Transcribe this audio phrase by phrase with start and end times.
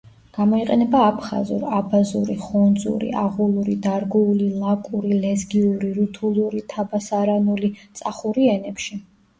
[0.35, 9.05] გამოიყენება აფხაზურ, აბაზური, ხუნძური, აღულური, დარგუული, ლაკური, ლეზგიური, რუთულური, თაბასარანული, წახური ენებში.